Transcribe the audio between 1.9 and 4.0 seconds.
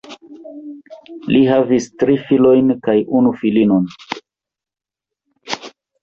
tri filojn kaj unu filinon.